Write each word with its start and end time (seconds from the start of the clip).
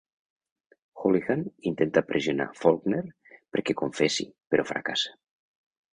Hoolihan 1.01 1.43
intenta 1.73 2.03
pressionar 2.11 2.49
Faulkner 2.61 3.03
perquè 3.29 3.79
confessi, 3.83 4.29
però 4.55 4.67
fracassa. 4.71 5.15